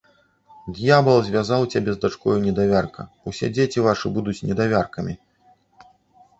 [0.77, 5.13] Д'ябал звязаў цябе з дачкою недавярка, усе дзеці вашы будуць недавяркамі!